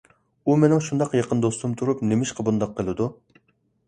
[0.43, 3.07] ئۇ مېنىڭ شۇنداق يېقىن دوستۇم تۇرۇپ، نېمىشقا بۇنداق قىلىدۇ؟